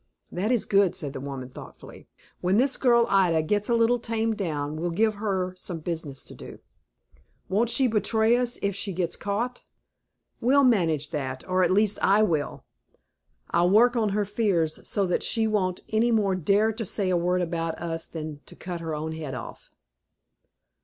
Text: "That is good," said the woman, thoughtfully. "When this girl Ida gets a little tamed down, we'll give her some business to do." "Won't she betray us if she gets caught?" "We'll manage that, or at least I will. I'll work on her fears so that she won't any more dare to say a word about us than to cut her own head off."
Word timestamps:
"That 0.31 0.51
is 0.51 0.65
good," 0.65 0.95
said 0.95 1.13
the 1.13 1.21
woman, 1.21 1.49
thoughtfully. 1.49 2.07
"When 2.39 2.57
this 2.57 2.75
girl 2.75 3.05
Ida 3.07 3.43
gets 3.43 3.69
a 3.69 3.75
little 3.75 3.99
tamed 3.99 4.35
down, 4.35 4.75
we'll 4.77 4.89
give 4.89 5.13
her 5.13 5.53
some 5.59 5.77
business 5.77 6.23
to 6.23 6.33
do." 6.33 6.57
"Won't 7.49 7.69
she 7.69 7.85
betray 7.85 8.35
us 8.35 8.57
if 8.63 8.75
she 8.75 8.93
gets 8.93 9.15
caught?" 9.15 9.63
"We'll 10.39 10.63
manage 10.63 11.11
that, 11.11 11.47
or 11.47 11.63
at 11.63 11.69
least 11.69 11.99
I 12.01 12.23
will. 12.23 12.65
I'll 13.51 13.69
work 13.69 13.95
on 13.95 14.09
her 14.09 14.25
fears 14.25 14.79
so 14.89 15.05
that 15.05 15.21
she 15.21 15.45
won't 15.45 15.81
any 15.89 16.09
more 16.09 16.33
dare 16.33 16.71
to 16.73 16.83
say 16.83 17.11
a 17.11 17.15
word 17.15 17.43
about 17.43 17.77
us 17.77 18.07
than 18.07 18.39
to 18.47 18.55
cut 18.55 18.81
her 18.81 18.95
own 18.95 19.11
head 19.11 19.35
off." 19.35 19.69